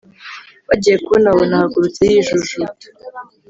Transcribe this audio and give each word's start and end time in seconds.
bagiye 0.67 0.95
kubona 1.03 1.27
babona 1.31 1.53
ahagurutse 1.55 2.01
yijujuta 2.09 2.67